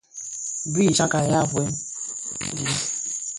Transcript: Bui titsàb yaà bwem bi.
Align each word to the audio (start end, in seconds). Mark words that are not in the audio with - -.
Bui 0.71 0.85
titsàb 0.87 1.13
yaà 1.31 1.49
bwem 1.51 1.69
bi. 2.57 2.73